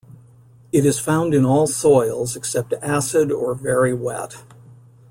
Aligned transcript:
It 0.71 0.83
is 0.83 0.97
found 0.99 1.35
in 1.35 1.45
all 1.45 1.67
soils 1.67 2.35
except 2.35 2.73
acid 2.81 3.31
or 3.31 3.53
very 3.53 3.93
wet. 3.93 4.43